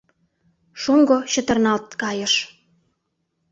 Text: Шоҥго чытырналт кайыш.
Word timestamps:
Шоҥго 0.81 1.17
чытырналт 1.31 1.87
кайыш. 2.01 2.33